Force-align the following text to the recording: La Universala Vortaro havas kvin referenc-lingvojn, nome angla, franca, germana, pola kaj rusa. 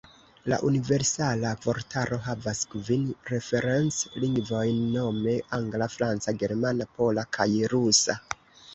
La 0.51 0.57
Universala 0.67 1.51
Vortaro 1.65 2.17
havas 2.29 2.63
kvin 2.73 3.05
referenc-lingvojn, 3.33 4.83
nome 4.97 5.39
angla, 5.61 5.93
franca, 6.01 6.39
germana, 6.47 6.93
pola 6.99 7.31
kaj 7.39 7.51
rusa. 7.77 8.23